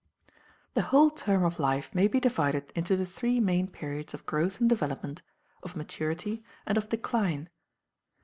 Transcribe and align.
The 0.73 0.81
whole 0.81 1.11
term 1.11 1.43
of 1.43 1.59
life 1.59 1.93
may 1.93 2.07
be 2.07 2.19
divided 2.19 2.73
into 2.75 2.95
the 2.97 3.05
three 3.05 3.39
main 3.39 3.67
periods 3.67 4.15
of 4.15 4.25
growth 4.25 4.59
and 4.59 4.67
development, 4.67 5.21
of 5.61 5.75
maturity, 5.75 6.43
and 6.65 6.75
of 6.75 6.89
decline. 6.89 7.49